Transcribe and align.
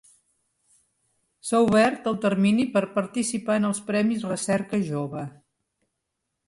S'ha 1.49 1.59
obert 1.65 2.09
el 2.13 2.17
termini 2.23 2.65
per 2.77 2.83
participar 2.97 3.59
en 3.61 3.69
els 3.71 3.85
Premis 3.93 4.27
Recerca 4.35 4.83
Jove. 4.91 5.25